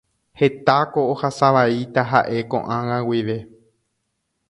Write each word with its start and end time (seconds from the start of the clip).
Hetáko 0.43 1.03
ohasavaíta 1.11 2.07
ha'e 2.15 2.43
ko'ág̃a 2.55 2.99
guive. 3.11 3.37